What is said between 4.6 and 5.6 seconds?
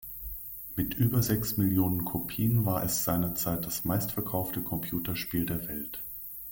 Computerspiel